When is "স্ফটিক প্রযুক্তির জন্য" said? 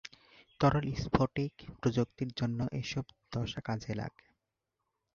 0.95-2.59